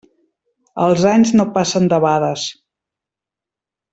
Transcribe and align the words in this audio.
Els 0.85 1.03
anys 1.09 1.33
no 1.35 1.45
passen 1.59 1.85
debades. 1.95 2.47